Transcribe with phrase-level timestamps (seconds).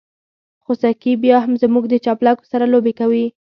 [0.63, 3.25] خوسکي بيا هم زموږ د چپلکو سره لوبې کوي.